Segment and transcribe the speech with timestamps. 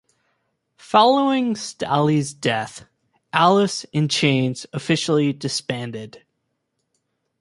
[0.79, 2.85] Following Staley's death,
[3.31, 6.23] Alice in Chains officially disbanded.